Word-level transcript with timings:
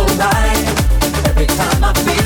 so 0.00 0.16
right 0.16 1.26
every 1.26 1.46
time 1.46 1.84
I 1.84 1.92
feel. 2.04 2.19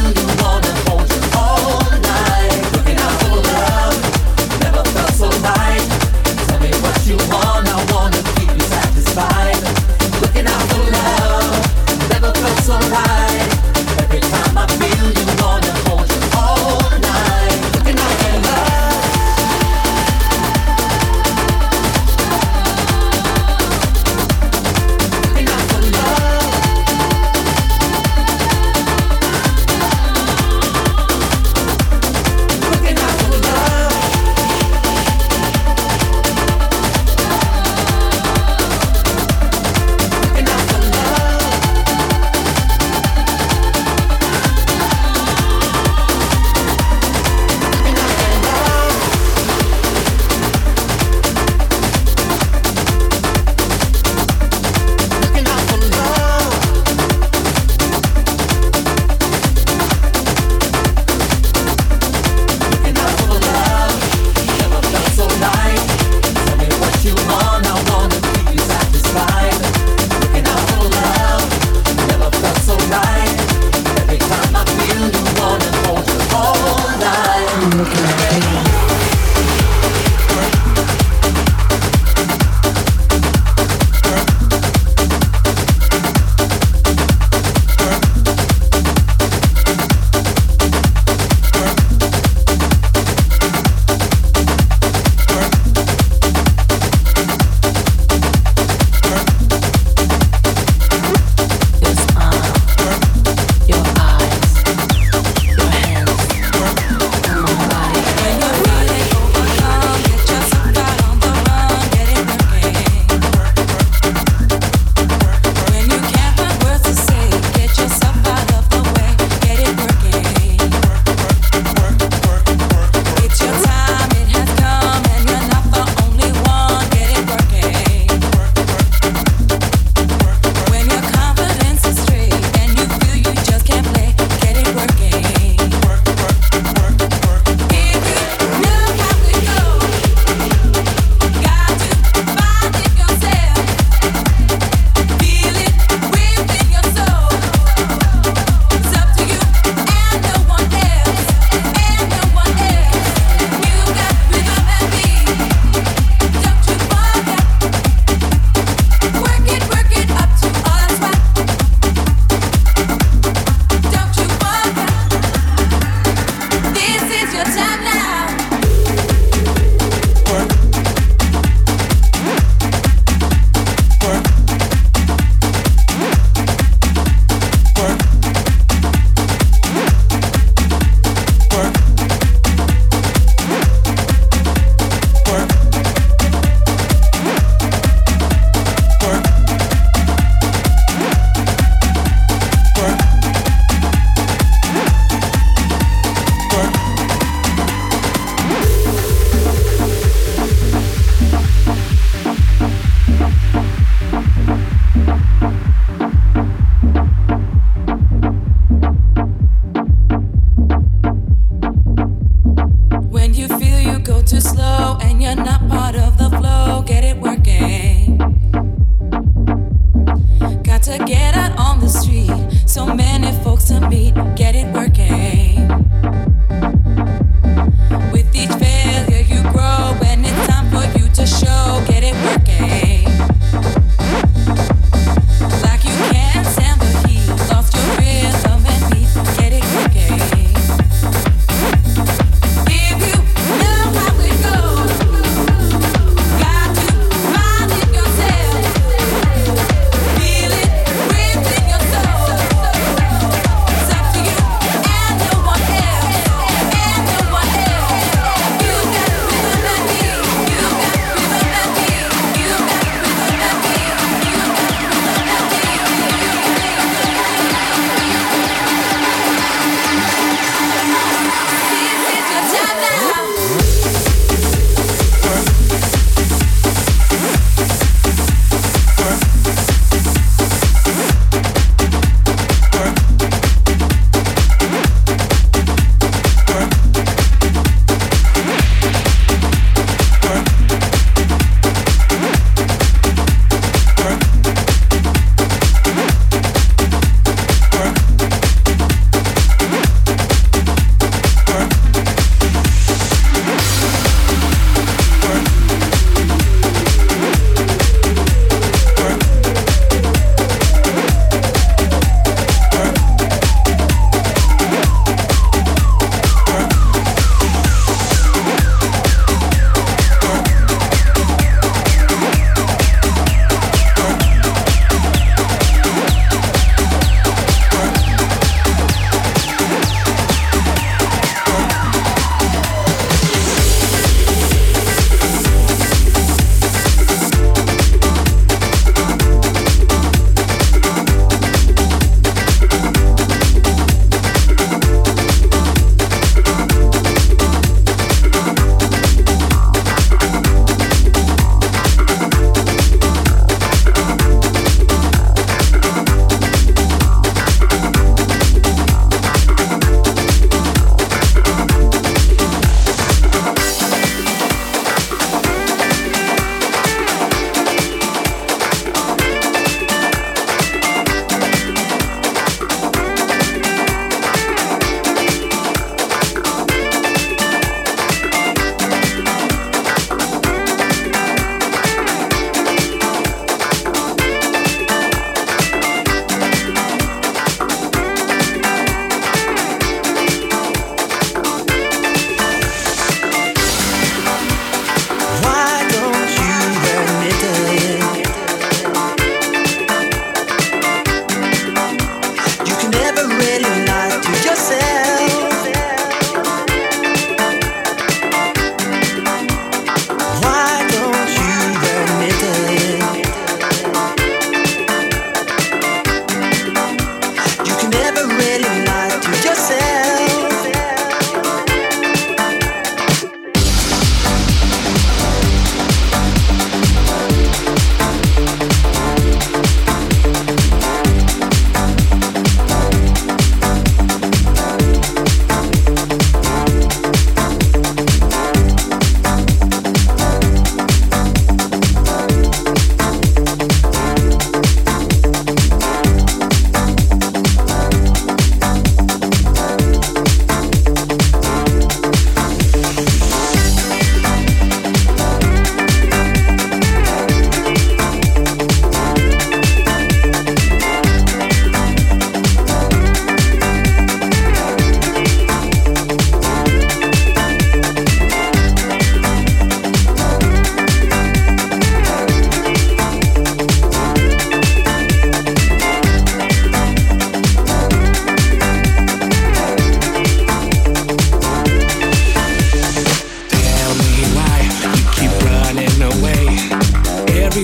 Why 487.54 487.62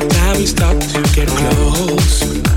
don't 0.55 0.81
to 0.81 1.03
get 1.17 1.29
it? 1.29 2.50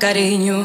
Cariño. 0.00 0.59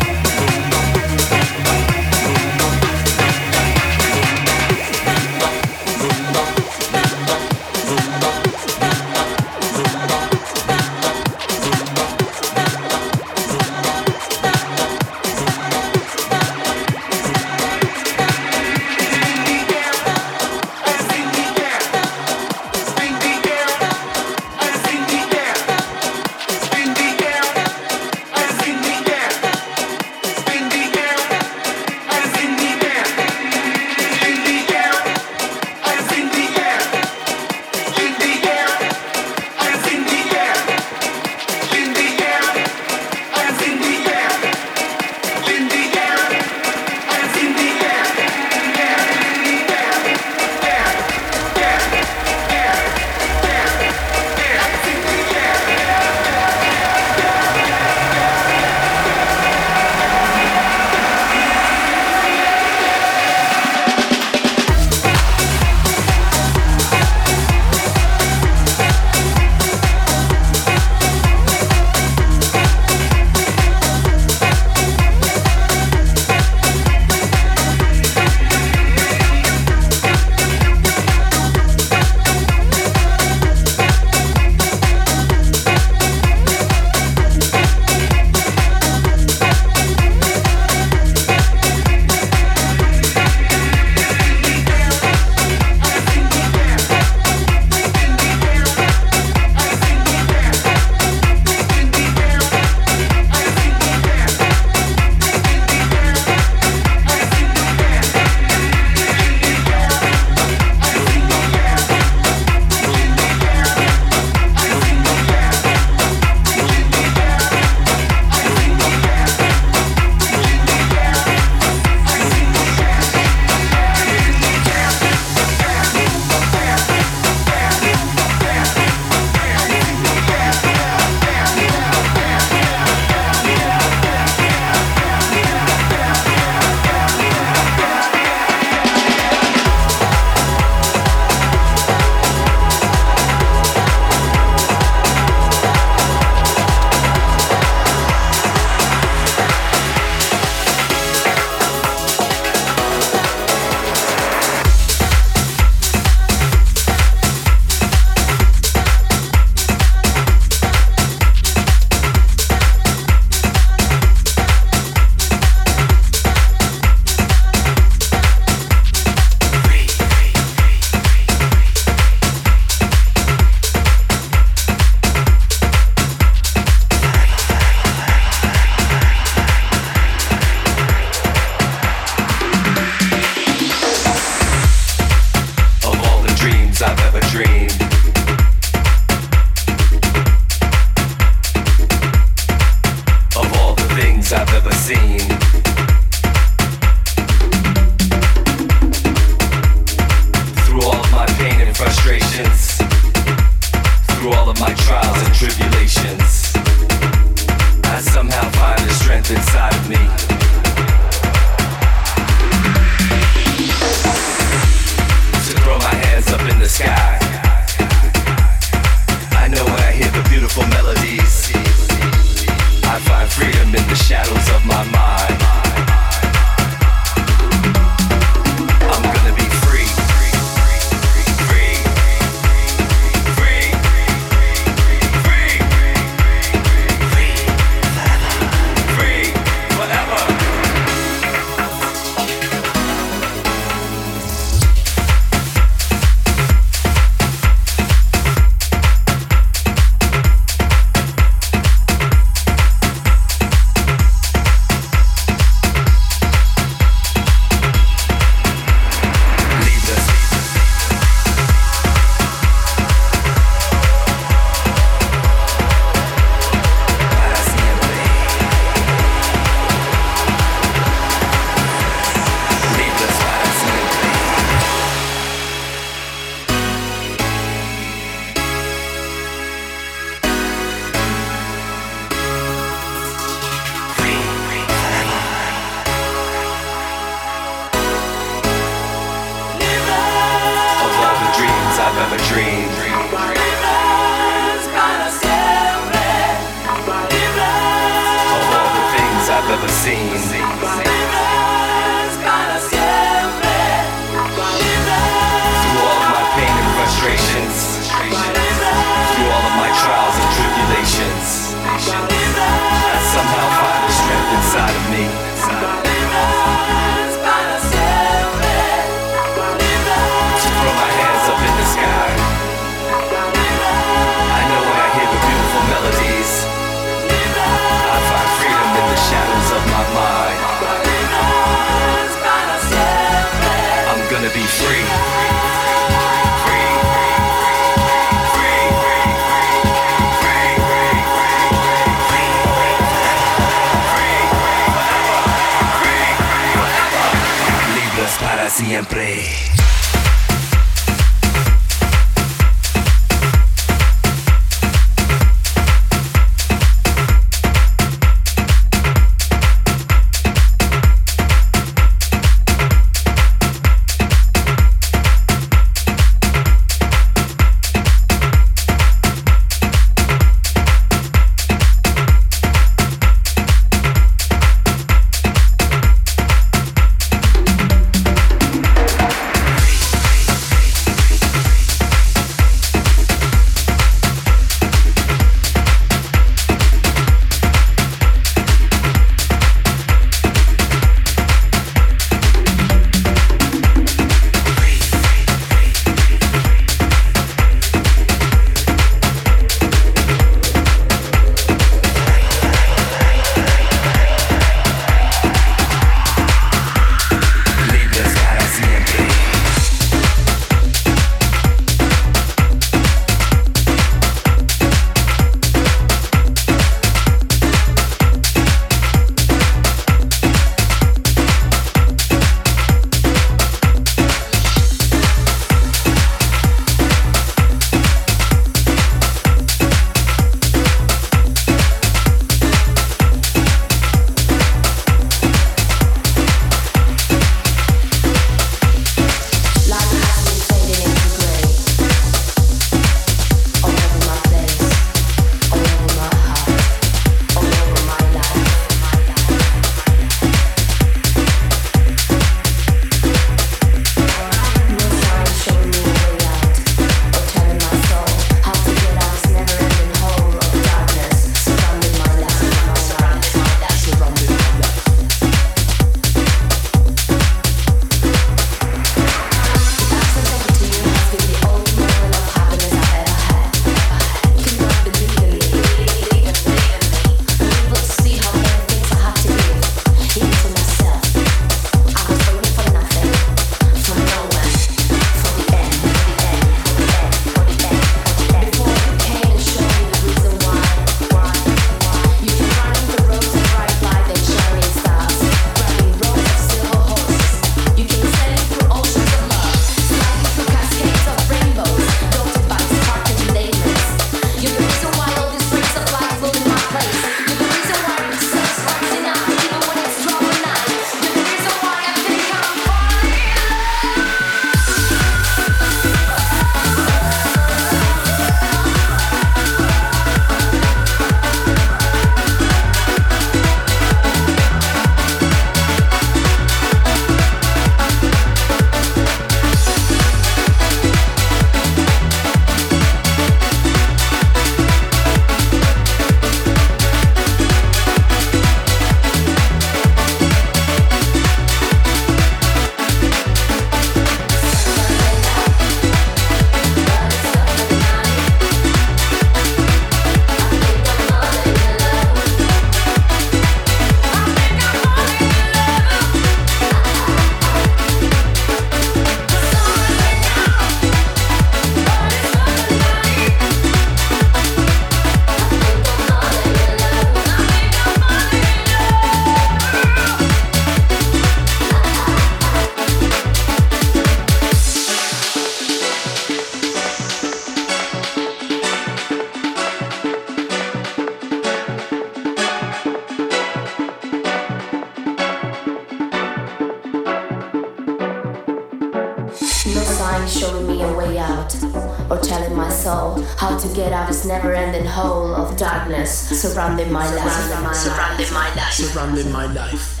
To 593.60 593.68
get 593.74 593.92
out 593.92 594.08
this 594.08 594.24
never-ending 594.24 594.86
hole 594.86 595.34
of 595.34 595.54
darkness 595.58 596.10
surrounding 596.40 596.90
my 596.90 597.04
life. 597.14 597.30
Surrounding 597.74 598.32
my 598.32 598.54
life. 598.54 598.72
Surrounding 598.72 599.30
my 599.32 599.46
life. 599.52 600.00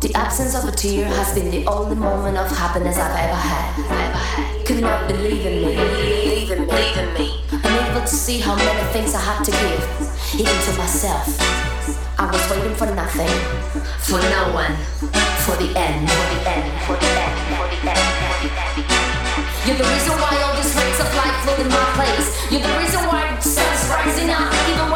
The 0.00 0.12
absence 0.14 0.54
of 0.54 0.64
a 0.66 0.72
tear 0.72 1.04
has 1.04 1.34
been 1.34 1.50
the 1.50 1.66
only 1.66 1.96
moment 1.96 2.38
of 2.38 2.50
happiness 2.56 2.96
I've 2.96 3.14
ever 3.28 3.34
had. 3.34 4.64
Could 4.64 4.80
not 4.80 5.06
believe 5.06 5.44
in 5.44 5.66
me, 5.66 5.76
believe 5.76 6.50
in 6.50 6.60
me, 6.60 6.66
believe 6.66 6.96
in 6.96 7.12
me. 7.14 7.44
Unable 7.52 8.00
to 8.00 8.06
see 8.06 8.40
how 8.40 8.56
many 8.56 8.92
things 8.92 9.14
I 9.14 9.20
had 9.20 9.44
to 9.44 9.50
give, 9.50 10.40
even 10.40 10.56
to 10.64 10.72
myself. 10.78 11.28
I 12.18 12.30
was 12.32 12.50
waiting 12.50 12.74
for 12.74 12.86
nothing, 12.94 13.28
for 14.00 14.18
no 14.18 14.52
one, 14.54 14.74
for 15.44 15.56
the 15.56 15.76
end, 15.76 16.08
for 16.08 16.26
the 16.32 16.40
end, 16.48 16.72
for 16.82 16.96
the 16.96 16.96
end, 16.96 16.96
for 16.96 16.96
the 16.96 17.06
end, 17.06 17.47
the 19.78 19.84
reason 19.84 20.14
why 20.18 20.34
all 20.42 20.56
these 20.56 20.74
rays 20.74 20.98
of 20.98 21.06
light 21.14 21.36
flow 21.46 21.54
in 21.54 21.68
my 21.70 21.86
place. 21.94 22.26
You're 22.50 22.66
the 22.66 22.74
reason 22.82 22.98
why 23.06 23.30
the 23.30 23.42
sun's 23.46 23.86
rising 23.86 24.28
up, 24.28 24.50
even 24.74 24.87